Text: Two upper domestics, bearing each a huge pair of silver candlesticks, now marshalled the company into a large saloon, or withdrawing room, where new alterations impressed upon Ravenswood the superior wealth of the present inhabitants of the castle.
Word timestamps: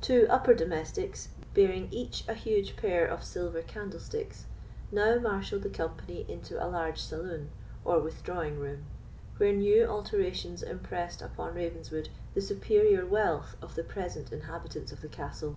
Two 0.00 0.26
upper 0.28 0.52
domestics, 0.52 1.28
bearing 1.54 1.86
each 1.92 2.24
a 2.26 2.34
huge 2.34 2.74
pair 2.74 3.06
of 3.06 3.22
silver 3.22 3.62
candlesticks, 3.62 4.46
now 4.90 5.20
marshalled 5.20 5.62
the 5.62 5.68
company 5.70 6.26
into 6.28 6.60
a 6.60 6.66
large 6.66 6.98
saloon, 6.98 7.50
or 7.84 8.00
withdrawing 8.00 8.58
room, 8.58 8.84
where 9.36 9.52
new 9.52 9.86
alterations 9.86 10.64
impressed 10.64 11.22
upon 11.22 11.54
Ravenswood 11.54 12.08
the 12.34 12.40
superior 12.42 13.06
wealth 13.06 13.54
of 13.62 13.76
the 13.76 13.84
present 13.84 14.32
inhabitants 14.32 14.90
of 14.90 15.02
the 15.02 15.08
castle. 15.08 15.56